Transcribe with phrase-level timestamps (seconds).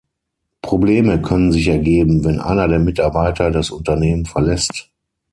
[0.63, 4.89] Probleme können sich ergeben, wenn einer der Mitarbeiter das Unternehmen verlässt.